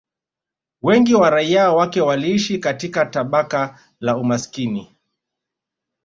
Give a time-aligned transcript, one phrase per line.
[0.81, 4.95] Wengi wa raia wake waliishi katika tabaka la umaskini